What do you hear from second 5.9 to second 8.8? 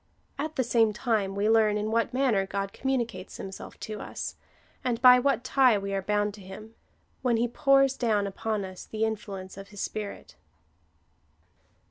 are bound to him— when he pours down upon